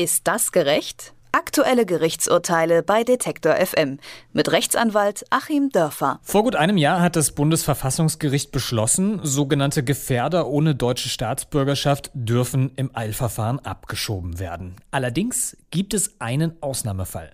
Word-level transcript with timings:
Ist 0.00 0.28
das 0.28 0.52
gerecht? 0.52 1.12
Aktuelle 1.32 1.84
Gerichtsurteile 1.84 2.82
bei 2.82 3.04
Detektor 3.04 3.54
FM 3.54 3.98
mit 4.32 4.50
Rechtsanwalt 4.50 5.24
Achim 5.30 5.68
Dörfer. 5.68 6.20
Vor 6.22 6.42
gut 6.42 6.56
einem 6.56 6.78
Jahr 6.78 7.02
hat 7.02 7.16
das 7.16 7.32
Bundesverfassungsgericht 7.32 8.50
beschlossen, 8.50 9.20
sogenannte 9.22 9.84
Gefährder 9.84 10.48
ohne 10.48 10.74
deutsche 10.74 11.08
Staatsbürgerschaft 11.10 12.10
dürfen 12.14 12.72
im 12.76 12.90
Eilverfahren 12.94 13.58
abgeschoben 13.58 14.38
werden. 14.38 14.76
Allerdings 14.90 15.56
gibt 15.70 15.92
es 15.92 16.18
einen 16.20 16.62
Ausnahmefall. 16.62 17.30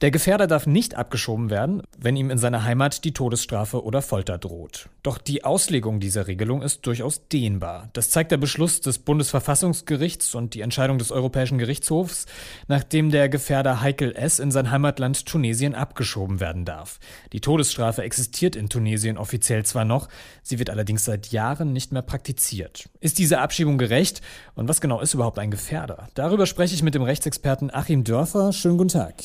Der 0.00 0.10
Gefährder 0.10 0.48
darf 0.48 0.66
nicht 0.66 0.96
abgeschoben 0.96 1.50
werden, 1.50 1.82
wenn 1.96 2.16
ihm 2.16 2.30
in 2.30 2.38
seiner 2.38 2.64
Heimat 2.64 3.04
die 3.04 3.12
Todesstrafe 3.12 3.84
oder 3.84 4.02
Folter 4.02 4.38
droht. 4.38 4.88
Doch 5.02 5.18
die 5.18 5.44
Auslegung 5.44 6.00
dieser 6.00 6.26
Regelung 6.26 6.62
ist 6.62 6.84
durchaus 6.86 7.28
dehnbar. 7.28 7.90
Das 7.92 8.10
zeigt 8.10 8.32
der 8.32 8.38
Beschluss 8.38 8.80
des 8.80 8.98
Bundesverfassungsgerichts 8.98 10.34
und 10.34 10.54
die 10.54 10.62
Entscheidung 10.62 10.98
des 10.98 11.12
Europäischen 11.12 11.58
Gerichtshofs, 11.58 12.26
nachdem 12.66 13.10
der 13.10 13.28
Gefährder 13.36 13.82
Heikel 13.82 14.16
S. 14.16 14.38
in 14.38 14.50
sein 14.50 14.70
Heimatland 14.70 15.26
Tunesien 15.26 15.74
abgeschoben 15.74 16.40
werden 16.40 16.64
darf. 16.64 16.98
Die 17.34 17.42
Todesstrafe 17.42 18.02
existiert 18.02 18.56
in 18.56 18.70
Tunesien 18.70 19.18
offiziell 19.18 19.62
zwar 19.66 19.84
noch, 19.84 20.08
sie 20.42 20.58
wird 20.58 20.70
allerdings 20.70 21.04
seit 21.04 21.32
Jahren 21.32 21.74
nicht 21.74 21.92
mehr 21.92 22.00
praktiziert. 22.00 22.88
Ist 22.98 23.18
diese 23.18 23.40
Abschiebung 23.40 23.76
gerecht? 23.76 24.22
Und 24.54 24.70
was 24.70 24.80
genau 24.80 25.02
ist 25.02 25.12
überhaupt 25.12 25.38
ein 25.38 25.50
Gefährder? 25.50 26.08
Darüber 26.14 26.46
spreche 26.46 26.74
ich 26.74 26.82
mit 26.82 26.94
dem 26.94 27.02
Rechtsexperten 27.02 27.70
Achim 27.70 28.04
Dörfer. 28.04 28.54
Schönen 28.54 28.78
guten 28.78 28.88
Tag. 28.88 29.22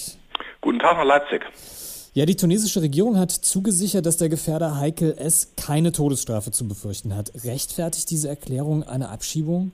Guten 0.60 0.80
Tag 0.80 0.98
nach 0.98 1.06
Leipzig. 1.06 1.44
Ja, 2.12 2.26
die 2.26 2.36
tunesische 2.36 2.82
Regierung 2.82 3.18
hat 3.18 3.32
zugesichert, 3.32 4.06
dass 4.06 4.18
der 4.18 4.28
Gefährder 4.28 4.78
Heikel 4.78 5.18
S. 5.18 5.54
keine 5.56 5.94
Todesstrafe 5.94 6.52
zu 6.52 6.68
befürchten 6.68 7.16
hat. 7.16 7.32
Rechtfertigt 7.46 8.10
diese 8.10 8.28
Erklärung 8.28 8.84
eine 8.84 9.08
Abschiebung? 9.08 9.72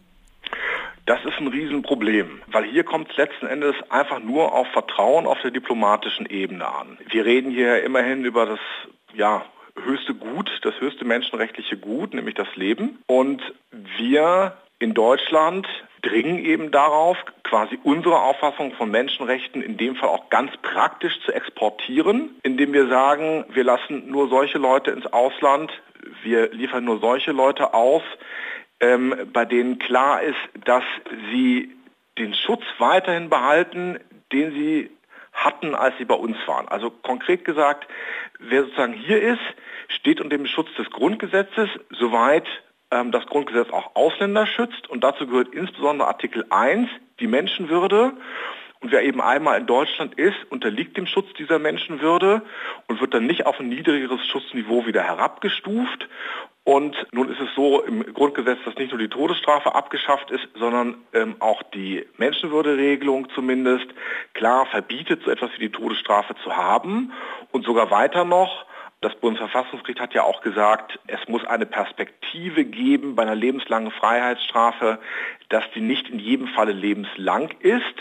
Das 1.07 1.23
ist 1.23 1.39
ein 1.39 1.47
Riesenproblem, 1.47 2.41
weil 2.47 2.65
hier 2.65 2.83
kommt 2.83 3.09
es 3.09 3.15
letzten 3.15 3.47
Endes 3.47 3.75
einfach 3.89 4.19
nur 4.19 4.53
auf 4.53 4.67
Vertrauen 4.73 5.25
auf 5.25 5.41
der 5.41 5.51
diplomatischen 5.51 6.25
Ebene 6.25 6.67
an. 6.67 6.97
Wir 7.09 7.23
reden 7.23 7.49
hier 7.49 7.81
immerhin 7.81 8.25
über 8.25 8.45
das 8.45 8.59
ja, 9.13 9.45
höchste 9.81 10.13
Gut, 10.13 10.51
das 10.63 10.77
höchste 10.81 11.05
menschenrechtliche 11.05 11.77
Gut, 11.77 12.13
nämlich 12.13 12.35
das 12.35 12.53
Leben. 12.57 13.01
Und 13.07 13.41
wir 13.97 14.57
in 14.79 14.93
Deutschland 14.93 15.65
dringen 16.01 16.39
eben 16.39 16.71
darauf, 16.71 17.15
quasi 17.43 17.79
unsere 17.83 18.19
Auffassung 18.19 18.73
von 18.73 18.91
Menschenrechten 18.91 19.61
in 19.61 19.77
dem 19.77 19.95
Fall 19.95 20.09
auch 20.09 20.29
ganz 20.29 20.51
praktisch 20.61 21.17
zu 21.25 21.31
exportieren, 21.31 22.35
indem 22.43 22.73
wir 22.73 22.89
sagen, 22.89 23.45
wir 23.47 23.63
lassen 23.63 24.11
nur 24.11 24.27
solche 24.27 24.57
Leute 24.57 24.91
ins 24.91 25.05
Ausland, 25.05 25.71
wir 26.23 26.51
liefern 26.51 26.83
nur 26.83 26.99
solche 26.99 27.31
Leute 27.31 27.73
aus, 27.73 28.03
ähm, 28.79 29.15
bei 29.33 29.45
denen 29.45 29.79
klar 29.79 30.21
ist, 30.21 30.37
dass 30.65 30.83
sie 31.31 31.71
den 32.17 32.33
Schutz 32.33 32.63
weiterhin 32.77 33.29
behalten, 33.29 33.99
den 34.31 34.51
sie 34.51 34.91
hatten, 35.33 35.75
als 35.75 35.97
sie 35.97 36.05
bei 36.05 36.15
uns 36.15 36.37
waren. 36.47 36.67
Also 36.67 36.89
konkret 36.89 37.45
gesagt, 37.45 37.87
wer 38.39 38.63
sozusagen 38.63 38.93
hier 38.93 39.21
ist, 39.21 39.39
steht 39.87 40.19
unter 40.19 40.35
dem 40.35 40.47
Schutz 40.47 40.69
des 40.77 40.89
Grundgesetzes, 40.89 41.69
soweit 41.91 42.45
ähm, 42.91 43.11
das 43.11 43.25
Grundgesetz 43.27 43.69
auch 43.69 43.95
Ausländer 43.95 44.47
schützt. 44.47 44.89
Und 44.89 45.03
dazu 45.03 45.27
gehört 45.27 45.53
insbesondere 45.53 46.07
Artikel 46.07 46.45
1, 46.49 46.89
die 47.19 47.27
Menschenwürde. 47.27 48.13
Und 48.79 48.91
wer 48.91 49.03
eben 49.03 49.21
einmal 49.21 49.59
in 49.59 49.65
Deutschland 49.65 50.15
ist, 50.15 50.37
unterliegt 50.49 50.97
dem 50.97 51.07
Schutz 51.07 51.27
dieser 51.33 51.57
Menschenwürde 51.57 52.43
und 52.87 53.01
wird 53.01 53.13
dann 53.13 53.25
nicht 53.25 53.45
auf 53.45 53.59
ein 53.59 53.69
niedrigeres 53.69 54.25
Schutzniveau 54.27 54.85
wieder 54.85 55.01
herabgestuft. 55.01 56.07
Und 56.67 56.97
nun 57.13 57.29
ist 57.31 57.39
es 57.39 57.47
so 57.55 57.81
im 57.83 58.03
Grundgesetz, 58.13 58.59
dass 58.65 58.75
nicht 58.75 58.91
nur 58.91 58.99
die 58.99 59.07
Todesstrafe 59.07 59.73
abgeschafft 59.73 60.31
ist, 60.31 60.45
sondern 60.55 60.95
ähm, 61.13 61.37
auch 61.39 61.63
die 61.63 62.05
Menschenwürderegelung 62.17 63.29
zumindest 63.29 63.85
klar 64.33 64.65
verbietet, 64.65 65.21
so 65.23 65.31
etwas 65.31 65.49
wie 65.55 65.69
die 65.69 65.71
Todesstrafe 65.71 66.35
zu 66.43 66.57
haben. 66.57 67.13
Und 67.53 67.63
sogar 67.63 67.89
weiter 67.89 68.25
noch, 68.25 68.65
das 68.99 69.15
Bundesverfassungsgericht 69.15 70.01
hat 70.01 70.13
ja 70.13 70.23
auch 70.23 70.41
gesagt, 70.41 70.99
es 71.07 71.25
muss 71.29 71.45
eine 71.45 71.65
Perspektive 71.65 72.65
geben 72.65 73.15
bei 73.15 73.23
einer 73.23 73.35
lebenslangen 73.35 73.91
Freiheitsstrafe, 73.91 74.99
dass 75.47 75.63
die 75.73 75.81
nicht 75.81 76.09
in 76.09 76.19
jedem 76.19 76.49
Falle 76.49 76.73
lebenslang 76.73 77.49
ist. 77.61 77.95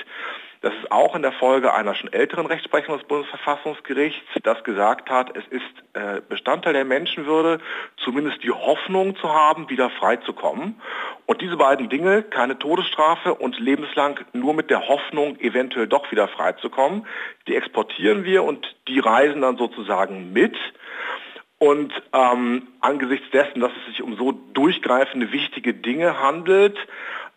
Das 0.67 0.75
ist 0.75 0.91
auch 0.91 1.15
in 1.15 1.23
der 1.23 1.31
Folge 1.31 1.73
einer 1.75 1.95
schon 1.95 2.13
älteren 2.13 2.47
Rechtsprechung 2.47 2.99
des 2.99 3.07
Bundesverfassungsgerichts, 3.07 4.27
das 4.43 4.65
gesagt 4.65 5.09
hat, 5.09 5.31
es 5.37 5.45
ist 5.47 5.63
äh, 5.93 6.21
Bestandteil 6.29 6.73
der 6.73 6.85
Menschenwürde, 6.85 7.61
zumindest 7.99 8.43
die 8.43 8.51
Hoffnung 8.51 9.15
zu 9.15 9.33
haben, 9.33 9.71
wieder 9.71 9.91
freizukommen. 9.91 10.81
Und 11.27 11.41
diese 11.41 11.57
beiden 11.57 11.89
Dinge, 11.89 12.25
keine 12.25 12.59
Todesstrafe 12.59 13.37
und 13.37 13.61
lebenslang 13.61 14.19
nur 14.33 14.55
mit 14.55 14.69
der 14.69 14.89
Hoffnung, 14.89 15.39
eventuell 15.39 15.87
doch 15.87 16.11
wieder 16.11 16.27
freizukommen, 16.27 17.07
die 17.47 17.55
exportieren 17.55 18.25
wir 18.25 18.43
und 18.43 18.67
die 18.89 18.99
reisen 18.99 19.43
dann 19.43 19.59
sozusagen 19.59 20.33
mit. 20.33 20.57
Und 21.59 21.93
ähm, 22.13 22.67
angesichts 22.81 23.31
dessen, 23.31 23.61
dass 23.61 23.71
es 23.71 23.87
sich 23.93 24.03
um 24.03 24.17
so 24.17 24.33
durchgreifende, 24.33 25.31
wichtige 25.31 25.75
Dinge 25.75 26.21
handelt, 26.21 26.77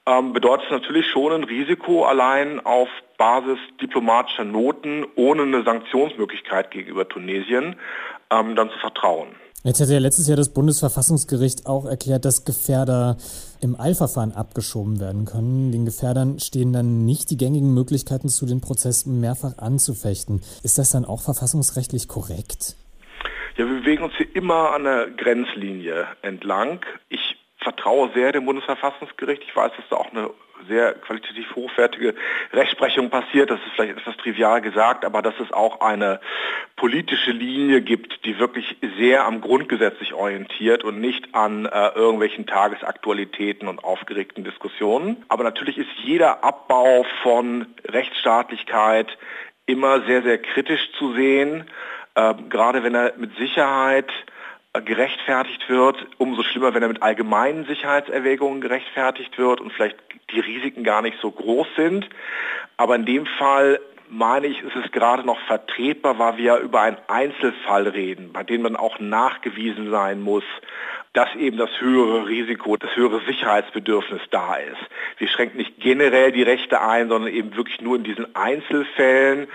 ähm, 0.09 0.33
bedeutet 0.33 0.65
es 0.65 0.71
natürlich 0.71 1.05
schon 1.07 1.31
ein 1.31 1.43
Risiko, 1.43 2.05
allein 2.05 2.65
auf 2.65 2.89
Basis 3.17 3.59
diplomatischer 3.81 4.45
Noten 4.45 5.05
ohne 5.15 5.43
eine 5.43 5.63
Sanktionsmöglichkeit 5.63 6.71
gegenüber 6.71 7.07
Tunesien 7.07 7.75
ähm, 8.31 8.55
dann 8.55 8.69
zu 8.71 8.79
vertrauen. 8.79 9.29
Jetzt 9.63 9.81
hat 9.81 9.89
ja 9.89 9.99
letztes 9.99 10.27
Jahr 10.29 10.37
das 10.37 10.53
Bundesverfassungsgericht 10.53 11.65
auch 11.65 11.85
erklärt, 11.85 12.23
dass 12.23 12.45
Gefährder 12.45 13.17
im 13.61 13.77
Eilverfahren 13.77 14.31
abgeschoben 14.31 15.01
werden 15.01 15.25
können. 15.25 15.73
Den 15.73 15.83
Gefährdern 15.83 16.39
stehen 16.39 16.71
dann 16.71 17.03
nicht 17.03 17.29
die 17.29 17.35
gängigen 17.35 17.73
Möglichkeiten 17.73 18.29
zu, 18.29 18.45
den 18.45 18.61
Prozess 18.61 19.05
mehrfach 19.05 19.57
anzufechten. 19.57 20.41
Ist 20.63 20.77
das 20.77 20.91
dann 20.91 21.03
auch 21.03 21.21
verfassungsrechtlich 21.21 22.07
korrekt? 22.07 22.77
Ja, 23.57 23.65
wir 23.65 23.81
bewegen 23.81 24.03
uns 24.03 24.13
hier 24.15 24.33
immer 24.33 24.71
an 24.73 24.85
der 24.85 25.07
Grenzlinie 25.09 26.07
entlang. 26.21 26.79
Ich 27.09 27.28
vertraue 27.69 28.09
sehr 28.15 28.31
dem 28.31 28.45
Bundesverfassungsgericht. 28.45 29.43
Ich 29.43 29.55
weiß, 29.55 29.71
dass 29.77 29.87
da 29.89 29.97
auch 29.97 30.11
eine 30.11 30.31
sehr 30.67 30.93
qualitativ 30.93 31.55
hochwertige 31.55 32.15
Rechtsprechung 32.51 33.09
passiert. 33.09 33.49
Das 33.49 33.59
ist 33.59 33.73
vielleicht 33.75 33.97
etwas 33.97 34.17
trivial 34.17 34.61
gesagt, 34.61 35.05
aber 35.05 35.21
dass 35.21 35.35
es 35.39 35.51
auch 35.53 35.79
eine 35.81 36.19
politische 36.75 37.31
Linie 37.31 37.81
gibt, 37.81 38.25
die 38.25 38.39
wirklich 38.39 38.75
sehr 38.97 39.25
am 39.25 39.39
Grundgesetz 39.39 39.99
sich 39.99 40.13
orientiert 40.13 40.83
und 40.83 40.99
nicht 40.99 41.33
an 41.33 41.65
äh, 41.65 41.89
irgendwelchen 41.89 42.45
Tagesaktualitäten 42.45 43.67
und 43.67 43.83
aufgeregten 43.83 44.43
Diskussionen. 44.43 45.23
Aber 45.29 45.43
natürlich 45.43 45.77
ist 45.77 45.89
jeder 46.03 46.43
Abbau 46.43 47.05
von 47.23 47.67
Rechtsstaatlichkeit 47.87 49.17
immer 49.65 50.01
sehr, 50.07 50.23
sehr 50.23 50.39
kritisch 50.39 50.91
zu 50.97 51.13
sehen, 51.13 51.69
äh, 52.15 52.33
gerade 52.49 52.83
wenn 52.83 52.95
er 52.95 53.13
mit 53.17 53.37
Sicherheit 53.37 54.11
gerechtfertigt 54.73 55.67
wird, 55.67 56.05
umso 56.17 56.43
schlimmer, 56.43 56.73
wenn 56.73 56.83
er 56.83 56.89
mit 56.89 57.01
allgemeinen 57.01 57.65
Sicherheitserwägungen 57.65 58.61
gerechtfertigt 58.61 59.37
wird 59.37 59.61
und 59.61 59.73
vielleicht 59.73 59.97
die 60.31 60.39
Risiken 60.39 60.83
gar 60.83 61.01
nicht 61.01 61.17
so 61.21 61.31
groß 61.31 61.67
sind. 61.75 62.07
Aber 62.77 62.95
in 62.95 63.05
dem 63.05 63.25
Fall 63.25 63.79
meine 64.09 64.47
ich, 64.47 64.61
ist 64.61 64.75
es 64.75 64.91
gerade 64.91 65.25
noch 65.25 65.39
vertretbar, 65.41 66.17
weil 66.19 66.37
wir 66.37 66.43
ja 66.43 66.57
über 66.57 66.81
einen 66.81 66.97
Einzelfall 67.07 67.87
reden, 67.87 68.31
bei 68.33 68.43
dem 68.43 68.63
man 68.63 68.75
auch 68.75 68.99
nachgewiesen 68.99 69.91
sein 69.91 70.21
muss, 70.21 70.43
dass 71.13 71.33
eben 71.35 71.57
das 71.57 71.69
höhere 71.79 72.27
Risiko, 72.27 72.77
das 72.77 72.95
höhere 72.95 73.21
Sicherheitsbedürfnis 73.25 74.21
da 74.31 74.55
ist. 74.55 74.77
Wir 75.17 75.27
schränken 75.27 75.57
nicht 75.57 75.79
generell 75.79 76.31
die 76.31 76.43
Rechte 76.43 76.81
ein, 76.81 77.09
sondern 77.09 77.31
eben 77.31 77.55
wirklich 77.55 77.81
nur 77.81 77.95
in 77.95 78.03
diesen 78.03 78.35
Einzelfällen. 78.35 79.47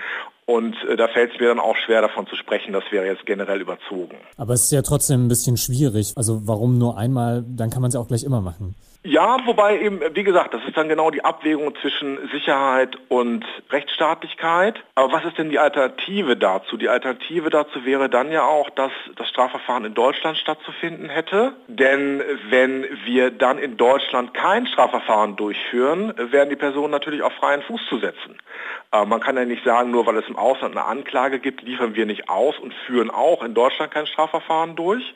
Und 0.47 0.75
äh, 0.87 0.95
da 0.95 1.07
fällt 1.07 1.33
es 1.33 1.39
mir 1.39 1.47
dann 1.47 1.59
auch 1.59 1.75
schwer 1.75 2.01
davon 2.01 2.27
zu 2.27 2.35
sprechen, 2.35 2.71
das 2.71 2.83
wäre 2.91 3.05
jetzt 3.05 3.25
generell 3.25 3.61
überzogen. 3.61 4.17
Aber 4.37 4.53
es 4.53 4.65
ist 4.65 4.71
ja 4.71 4.83
trotzdem 4.83 5.25
ein 5.25 5.27
bisschen 5.27 5.57
schwierig. 5.57 6.13
Also 6.15 6.47
warum 6.47 6.77
nur 6.77 6.97
einmal, 6.97 7.43
dann 7.47 7.71
kann 7.71 7.81
man 7.81 7.89
es 7.89 7.95
ja 7.95 7.99
auch 7.99 8.07
gleich 8.07 8.23
immer 8.23 8.41
machen. 8.41 8.75
Ja, 9.07 9.37
wobei 9.45 9.79
eben, 9.81 10.01
wie 10.15 10.23
gesagt, 10.23 10.55
das 10.55 10.63
ist 10.65 10.75
dann 10.75 10.89
genau 10.89 11.11
die 11.11 11.23
Abwägung 11.23 11.75
zwischen 11.79 12.17
Sicherheit 12.31 12.97
und 13.07 13.45
Rechtsstaatlichkeit. 13.69 14.83
Aber 14.95 15.13
was 15.13 15.25
ist 15.25 15.37
denn 15.37 15.51
die 15.51 15.59
Alternative 15.59 16.35
dazu? 16.35 16.75
Die 16.75 16.89
Alternative 16.89 17.51
dazu 17.51 17.85
wäre 17.85 18.09
dann 18.09 18.31
ja 18.31 18.43
auch, 18.47 18.71
dass 18.71 18.91
das 19.15 19.29
Strafverfahren 19.29 19.85
in 19.85 19.93
Deutschland 19.93 20.39
stattzufinden 20.39 21.07
hätte. 21.07 21.53
Denn 21.67 22.23
wenn 22.49 22.83
wir 23.05 23.29
dann 23.29 23.59
in 23.59 23.77
Deutschland 23.77 24.33
kein 24.33 24.65
Strafverfahren 24.65 25.35
durchführen, 25.35 26.11
werden 26.17 26.49
die 26.49 26.55
Personen 26.55 26.89
natürlich 26.89 27.21
auf 27.21 27.33
freien 27.33 27.61
Fuß 27.61 27.81
zu 27.87 27.99
setzen. 27.99 28.39
Aber 28.89 29.05
man 29.05 29.21
kann 29.21 29.37
ja 29.37 29.45
nicht 29.45 29.63
sagen, 29.63 29.91
nur 29.91 30.07
weil 30.07 30.17
es 30.17 30.27
im 30.27 30.35
Ausland 30.35 30.75
eine 30.75 30.85
Anklage 30.85 31.37
gibt, 31.37 31.61
liefern 31.61 31.93
wir 31.93 32.07
nicht 32.07 32.27
aus 32.27 32.57
und 32.57 32.73
führen 32.87 33.11
auch 33.11 33.43
in 33.43 33.53
Deutschland 33.53 33.91
kein 33.91 34.07
Strafverfahren 34.07 34.75
durch. 34.75 35.13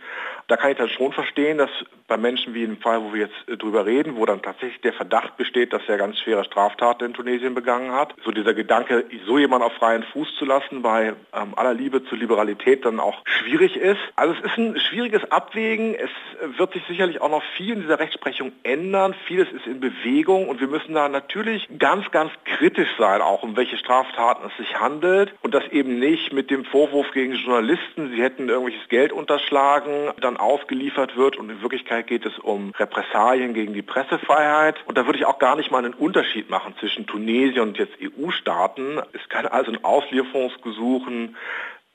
Da 0.50 0.58
kann 0.58 0.72
ich 0.72 0.78
dann 0.78 0.90
schon 0.90 1.12
verstehen, 1.12 1.58
dass 1.58 1.72
bei 2.08 2.18
Menschen 2.18 2.54
wie 2.54 2.64
im 2.64 2.78
Fall, 2.78 3.02
wo 3.04 3.14
wir 3.14 3.22
jetzt 3.22 3.62
drüber 3.62 3.80
darüber 3.80 3.86
reden, 3.86 4.16
wo 4.16 4.26
dann 4.26 4.42
tatsächlich 4.42 4.82
der 4.82 4.94
Verdacht 4.94 5.38
besteht, 5.38 5.74
dass 5.74 5.82
er 5.88 5.98
ganz 5.98 6.18
schwere 6.20 6.44
Straftaten 6.44 7.06
in 7.06 7.14
Tunesien 7.14 7.54
begangen 7.54 7.92
hat. 7.92 8.16
So 8.24 8.32
dieser 8.32 8.54
Gedanke, 8.54 9.06
so 9.26 9.38
jemanden 9.38 9.66
auf 9.66 9.74
freien 9.74 10.04
Fuß 10.04 10.36
zu 10.38 10.46
lassen, 10.46 10.82
bei 10.82 11.14
ähm, 11.34 11.54
aller 11.56 11.74
Liebe 11.74 12.04
zur 12.06 12.18
Liberalität 12.18 12.86
dann 12.86 13.00
auch 13.00 13.22
schwierig 13.26 13.76
ist. 13.76 14.00
Also 14.16 14.34
es 14.34 14.52
ist 14.52 14.58
ein 14.58 14.80
schwieriges 14.80 15.32
Abwägen. 15.32 15.96
Es 15.96 16.10
wird 16.58 16.74
sich 16.74 16.84
sicherlich 16.88 17.22
auch 17.22 17.30
noch 17.30 17.44
viel 17.58 17.74
in 17.74 17.82
dieser 17.82 18.00
Rechtsprechung 18.00 18.52
ändern. 18.64 19.14
Vieles 19.28 19.52
ist 19.52 19.68
in 19.68 19.80
Bewegung 19.80 20.48
und 20.50 20.60
wir 20.60 20.68
müssen 20.68 20.94
da 20.94 21.10
natürlich 21.10 21.68
ganz, 21.78 22.10
ganz 22.12 22.32
kritisch 22.46 22.90
sein, 22.98 23.22
auch 23.22 23.44
um 23.44 23.56
welche 23.56 23.78
Straftaten 23.78 24.48
es 24.48 24.58
sich 24.58 24.80
handelt 24.80 25.34
und 25.42 25.54
das 25.54 25.68
eben 25.72 26.00
nicht 26.00 26.34
mit 26.34 26.50
dem 26.50 26.66
Vorwurf 26.66 27.12
gegen 27.12 27.34
Journalisten, 27.34 28.12
sie 28.12 28.22
hätten 28.22 28.50
irgendwelches 28.50 28.88
Geld 28.90 29.12
unterschlagen, 29.12 30.12
dann 30.22 30.38
ausgeliefert 30.40 31.16
wird 31.16 31.38
und 31.38 31.50
in 31.50 31.62
Wirklichkeit 31.62 32.08
geht 32.08 32.26
es 32.26 32.38
um 32.40 32.72
Repressalien 32.72 33.54
gegen 33.54 33.74
die 33.74 33.82
Pressefreiheit 33.82 34.76
und 34.86 34.98
da 34.98 35.06
würde 35.06 35.20
ich 35.20 35.26
auch 35.26 35.40
gar 35.40 35.56
nicht 35.56 35.72
mal 35.72 35.84
einen 35.84 35.94
Unterschied 35.94 36.50
machen 36.50 36.76
zwischen 36.80 37.06
Tunesien 37.06 37.62
und 37.62 37.78
jetzt 37.78 37.94
EU-Staaten. 38.02 39.02
Es 39.14 39.28
kann 39.30 39.46
also 39.46 39.72
ein 39.72 39.84
Auslieferungsgesuchen 39.84 41.36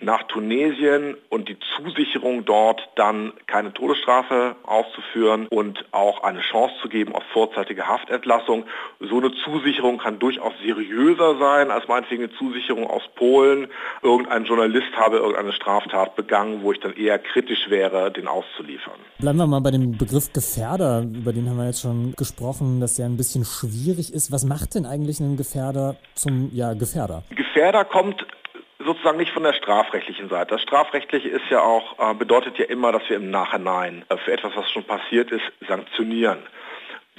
nach 0.00 0.24
Tunesien 0.24 1.16
und 1.30 1.48
die 1.48 1.56
Zusicherung 1.76 2.44
dort 2.44 2.80
dann 2.96 3.32
keine 3.46 3.72
Todesstrafe 3.72 4.56
auszuführen 4.64 5.46
und 5.48 5.84
auch 5.92 6.22
eine 6.22 6.40
Chance 6.40 6.74
zu 6.82 6.88
geben 6.88 7.14
auf 7.14 7.22
vorzeitige 7.32 7.86
Haftentlassung. 7.86 8.64
So 9.00 9.18
eine 9.18 9.32
Zusicherung 9.44 9.98
kann 9.98 10.18
durchaus 10.18 10.52
seriöser 10.64 11.38
sein 11.38 11.70
als 11.70 11.86
meinetwegen 11.88 12.24
eine 12.24 12.32
Zusicherung 12.34 12.86
aus 12.86 13.02
Polen. 13.14 13.68
Irgendein 14.02 14.44
Journalist 14.44 14.94
habe 14.96 15.18
irgendeine 15.18 15.52
Straftat 15.52 16.16
begangen, 16.16 16.62
wo 16.62 16.72
ich 16.72 16.80
dann 16.80 16.94
eher 16.94 17.18
kritisch 17.18 17.70
wäre, 17.70 18.10
den 18.10 18.26
auszuliefern. 18.26 18.94
Bleiben 19.18 19.38
wir 19.38 19.46
mal 19.46 19.60
bei 19.60 19.70
dem 19.70 19.96
Begriff 19.96 20.32
Gefährder, 20.32 21.02
über 21.02 21.32
den 21.32 21.48
haben 21.48 21.56
wir 21.56 21.66
jetzt 21.66 21.82
schon 21.82 22.14
gesprochen, 22.16 22.80
dass 22.80 22.96
der 22.96 23.06
ein 23.06 23.16
bisschen 23.16 23.44
schwierig 23.44 24.12
ist. 24.12 24.32
Was 24.32 24.44
macht 24.44 24.74
denn 24.74 24.86
eigentlich 24.86 25.20
einen 25.20 25.36
Gefährder 25.36 25.96
zum 26.14 26.50
ja, 26.52 26.74
Gefährder? 26.74 27.22
Gefährder 27.30 27.84
kommt 27.84 28.26
sozusagen 28.84 29.18
nicht 29.18 29.32
von 29.32 29.42
der 29.42 29.54
strafrechtlichen 29.54 30.28
Seite. 30.28 30.54
Das 30.54 30.62
Strafrechtliche 30.62 31.28
ist 31.28 31.44
ja 31.50 31.60
auch, 31.60 31.98
äh, 31.98 32.14
bedeutet 32.14 32.58
ja 32.58 32.66
immer, 32.66 32.92
dass 32.92 33.08
wir 33.08 33.16
im 33.16 33.30
Nachhinein 33.30 34.04
äh, 34.08 34.16
für 34.18 34.32
etwas, 34.32 34.52
was 34.54 34.70
schon 34.70 34.84
passiert 34.84 35.30
ist, 35.30 35.44
sanktionieren. 35.66 36.38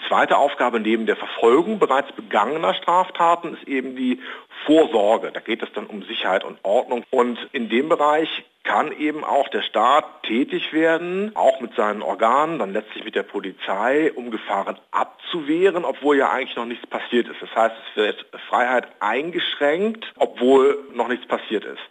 Zweite 0.07 0.37
Aufgabe 0.37 0.79
neben 0.79 1.05
der 1.05 1.15
Verfolgung 1.15 1.79
bereits 1.79 2.11
begangener 2.11 2.73
Straftaten 2.75 3.55
ist 3.55 3.67
eben 3.67 3.95
die 3.95 4.21
Vorsorge. 4.65 5.31
Da 5.31 5.39
geht 5.39 5.63
es 5.63 5.71
dann 5.73 5.87
um 5.87 6.03
Sicherheit 6.03 6.43
und 6.43 6.59
Ordnung. 6.63 7.03
Und 7.09 7.39
in 7.53 7.69
dem 7.69 7.89
Bereich 7.89 8.43
kann 8.65 8.91
eben 8.91 9.23
auch 9.23 9.47
der 9.47 9.61
Staat 9.61 10.23
tätig 10.23 10.73
werden, 10.73 11.31
auch 11.35 11.61
mit 11.61 11.75
seinen 11.75 12.01
Organen, 12.01 12.59
dann 12.59 12.73
letztlich 12.73 13.05
mit 13.05 13.15
der 13.15 13.23
Polizei, 13.23 14.11
um 14.13 14.31
Gefahren 14.31 14.77
abzuwehren, 14.91 15.85
obwohl 15.85 16.17
ja 16.17 16.31
eigentlich 16.31 16.57
noch 16.57 16.65
nichts 16.65 16.85
passiert 16.87 17.27
ist. 17.27 17.41
Das 17.41 17.55
heißt, 17.55 17.75
es 17.89 17.95
wird 17.95 18.25
Freiheit 18.49 18.87
eingeschränkt, 18.99 20.11
obwohl 20.17 20.79
noch 20.93 21.07
nichts 21.07 21.27
passiert 21.27 21.63
ist. 21.63 21.81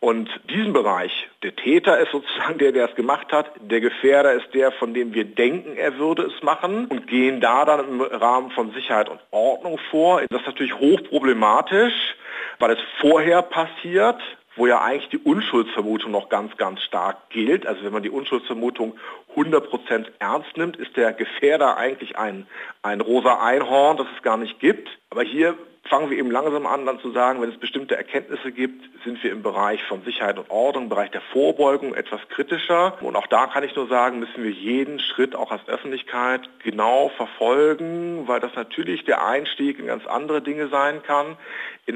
Und 0.00 0.28
diesen 0.50 0.72
Bereich, 0.72 1.28
der 1.44 1.54
Täter 1.54 1.98
ist 2.00 2.10
sozusagen 2.10 2.58
der, 2.58 2.72
der 2.72 2.88
es 2.88 2.96
gemacht 2.96 3.30
hat, 3.30 3.52
der 3.60 3.80
Gefährder 3.80 4.32
ist 4.32 4.52
der, 4.52 4.72
von 4.72 4.94
dem 4.94 5.14
wir 5.14 5.24
denken, 5.24 5.76
er 5.76 5.98
würde 5.98 6.22
es 6.22 6.42
machen 6.42 6.86
und 6.86 7.06
gehen 7.06 7.40
da 7.40 7.64
dann 7.64 7.86
im 7.86 8.00
Rahmen 8.00 8.50
von 8.50 8.72
Sicherheit 8.72 9.08
und 9.08 9.20
Ordnung 9.30 9.78
vor. 9.90 10.22
Das 10.28 10.40
ist 10.40 10.46
natürlich 10.46 10.74
hochproblematisch, 10.74 12.16
weil 12.58 12.72
es 12.72 12.80
vorher 13.00 13.42
passiert, 13.42 14.20
wo 14.56 14.66
ja 14.66 14.80
eigentlich 14.80 15.08
die 15.08 15.18
Unschuldsvermutung 15.18 16.10
noch 16.10 16.28
ganz, 16.28 16.56
ganz 16.56 16.82
stark 16.82 17.30
gilt. 17.30 17.66
Also 17.66 17.84
wenn 17.84 17.92
man 17.92 18.02
die 18.02 18.10
Unschuldsvermutung 18.10 18.98
100% 19.34 20.06
ernst 20.18 20.56
nimmt, 20.56 20.76
ist 20.76 20.96
der 20.96 21.12
Gefährder 21.12 21.76
eigentlich 21.76 22.18
ein, 22.18 22.46
ein 22.82 23.00
rosa 23.00 23.42
Einhorn, 23.42 23.96
das 23.96 24.06
es 24.16 24.22
gar 24.22 24.36
nicht 24.36 24.60
gibt. 24.60 24.88
Aber 25.10 25.22
hier 25.22 25.56
fangen 25.88 26.10
wir 26.10 26.18
eben 26.18 26.30
langsam 26.30 26.66
an, 26.66 26.86
dann 26.86 27.00
zu 27.00 27.10
sagen, 27.10 27.40
wenn 27.40 27.50
es 27.50 27.58
bestimmte 27.58 27.96
Erkenntnisse 27.96 28.52
gibt, 28.52 28.82
sind 29.04 29.22
wir 29.22 29.32
im 29.32 29.42
Bereich 29.42 29.82
von 29.84 30.02
Sicherheit 30.04 30.38
und 30.38 30.48
Ordnung, 30.50 30.84
im 30.84 30.88
Bereich 30.88 31.10
der 31.10 31.22
Vorbeugung 31.32 31.94
etwas 31.94 32.20
kritischer. 32.28 32.96
Und 33.02 33.16
auch 33.16 33.26
da 33.26 33.46
kann 33.46 33.64
ich 33.64 33.74
nur 33.74 33.88
sagen, 33.88 34.20
müssen 34.20 34.44
wir 34.44 34.50
jeden 34.50 35.00
Schritt 35.00 35.34
auch 35.34 35.50
als 35.50 35.66
Öffentlichkeit 35.68 36.48
genau 36.62 37.10
verfolgen, 37.16 38.28
weil 38.28 38.40
das 38.40 38.54
natürlich 38.54 39.04
der 39.04 39.26
Einstieg 39.26 39.78
in 39.78 39.86
ganz 39.86 40.06
andere 40.06 40.40
Dinge 40.40 40.68
sein 40.68 41.02
kann 41.02 41.36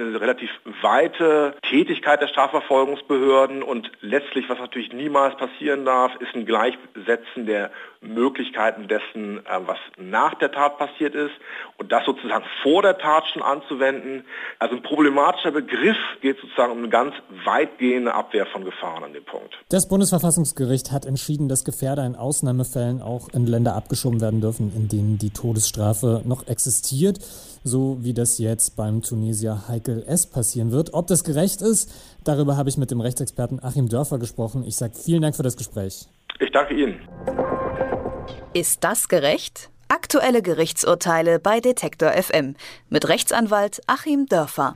in 0.00 0.08
eine 0.08 0.20
relativ 0.20 0.50
weite 0.82 1.54
Tätigkeit 1.62 2.20
der 2.20 2.28
Strafverfolgungsbehörden 2.28 3.62
und 3.62 3.90
letztlich, 4.00 4.48
was 4.48 4.58
natürlich 4.58 4.93
niemals 4.93 5.37
passieren 5.37 5.84
darf, 5.84 6.12
ist 6.20 6.34
ein 6.34 6.46
Gleichsetzen 6.46 7.46
der 7.46 7.70
Möglichkeiten 8.00 8.88
dessen, 8.88 9.38
äh, 9.38 9.60
was 9.66 9.78
nach 9.96 10.34
der 10.34 10.52
Tat 10.52 10.78
passiert 10.78 11.14
ist 11.14 11.32
und 11.78 11.93
das 11.93 12.04
sozusagen 12.04 12.44
vor 12.62 12.82
der 12.82 12.98
Tat 12.98 13.25
schon 13.32 13.43
anzuwenden. 13.43 14.25
Also 14.58 14.76
ein 14.76 14.82
problematischer 14.82 15.50
Begriff 15.50 15.96
geht 16.20 16.38
sozusagen 16.40 16.72
um 16.72 16.78
eine 16.78 16.88
ganz 16.88 17.14
weitgehende 17.44 18.14
Abwehr 18.14 18.46
von 18.46 18.64
Gefahren 18.64 19.04
an 19.04 19.12
dem 19.12 19.25
Punkt. 19.25 19.54
Das 19.69 19.88
Bundesverfassungsgericht 19.88 20.92
hat 20.92 21.04
entschieden, 21.06 21.49
dass 21.49 21.64
Gefährder 21.64 22.06
in 22.06 22.16
Ausnahmefällen 22.16 23.02
auch 23.02 23.28
in 23.31 23.46
Länder 23.46 23.75
abgeschoben 23.75 24.20
werden 24.20 24.40
dürfen, 24.40 24.72
in 24.75 24.88
denen 24.88 25.19
die 25.19 25.31
Todesstrafe 25.31 26.22
noch 26.25 26.46
existiert, 26.46 27.19
so 27.64 27.99
wie 28.00 28.14
das 28.14 28.38
jetzt 28.38 28.76
beim 28.76 29.02
Tunesier 29.02 29.64
Heikel 29.87 30.05
S. 30.06 30.27
passieren 30.27 30.73
wird. 30.73 30.94
Ob 30.94 31.06
das 31.06 31.23
gerecht 31.23 31.62
ist, 31.62 31.93
darüber 32.25 32.56
habe 32.56 32.69
ich 32.69 32.77
mit 32.77 32.91
dem 32.91 33.00
Rechtsexperten 33.00 33.62
Achim 33.62 33.88
Dörfer 33.88 34.19
gesprochen. 34.19 34.65
Ich 34.67 34.77
sage 34.77 34.94
vielen 34.94 35.23
Dank 35.23 35.37
für 35.37 35.43
das 35.43 35.56
Gespräch. 35.56 36.09
Ich 36.41 36.50
danke 36.53 36.75
Ihnen. 36.75 37.00
Ist 38.53 38.83
das 38.85 39.09
gerecht? 39.09 39.71
Aktuelle 39.88 40.43
Gerichtsurteile 40.43 41.38
bei 41.38 41.61
Detektor 41.61 42.11
FM 42.11 42.56
mit 42.91 43.09
Rechtsanwalt 43.09 43.81
Achim 43.87 44.27
Dörfer. 44.27 44.75